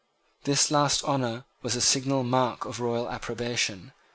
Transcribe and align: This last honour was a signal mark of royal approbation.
This 0.45 0.71
last 0.71 1.03
honour 1.03 1.45
was 1.61 1.75
a 1.75 1.79
signal 1.79 2.23
mark 2.23 2.65
of 2.65 2.79
royal 2.79 3.07
approbation. 3.07 3.91